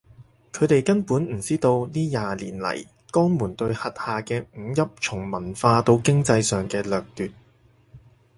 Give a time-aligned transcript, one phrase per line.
[0.51, 7.31] 佢哋根本唔知道呢廿年嚟江門對轄下嘅五邑從文化到經濟上嘅掠奪